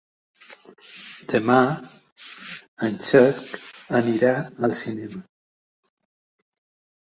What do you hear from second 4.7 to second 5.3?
cinema.